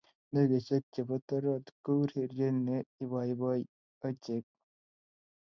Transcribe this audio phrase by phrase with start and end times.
[0.29, 3.61] Ndegeishe che bo torot ko urerie ne iboiboi
[4.07, 4.43] ochei.